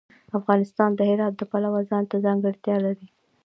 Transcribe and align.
افغانستان 0.39 0.89
د 0.95 0.99
هرات 1.09 1.33
د 1.37 1.41
پلوه 1.51 1.81
ځانته 1.89 2.15
ځانګړتیا 2.25 2.75
لري. 2.85 3.07